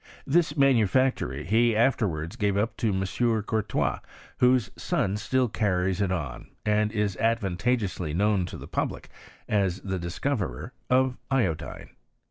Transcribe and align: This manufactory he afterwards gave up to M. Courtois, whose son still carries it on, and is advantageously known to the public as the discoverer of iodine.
This 0.25 0.57
manufactory 0.57 1.43
he 1.45 1.75
afterwards 1.75 2.35
gave 2.35 2.57
up 2.57 2.75
to 2.77 2.89
M. 2.91 3.05
Courtois, 3.43 3.99
whose 4.39 4.71
son 4.75 5.15
still 5.15 5.47
carries 5.47 6.01
it 6.01 6.11
on, 6.11 6.47
and 6.65 6.91
is 6.91 7.15
advantageously 7.17 8.11
known 8.11 8.47
to 8.47 8.57
the 8.57 8.67
public 8.67 9.09
as 9.47 9.79
the 9.81 9.99
discoverer 9.99 10.73
of 10.89 11.17
iodine. 11.29 11.91